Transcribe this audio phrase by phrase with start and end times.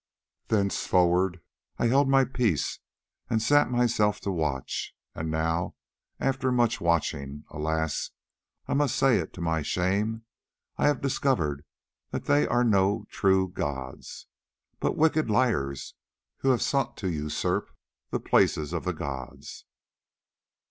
[0.47, 1.41] Thenceforward
[1.77, 2.79] I held my peace,
[3.29, 5.75] and set myself to watch, and now
[6.19, 8.09] after much watching—alas!
[8.67, 11.63] I must say it to my shame—I have discovered
[12.09, 14.25] that they are no true gods,
[14.79, 15.93] but wicked liars
[16.37, 17.69] who have sought to usurp
[18.09, 19.65] the places of the gods."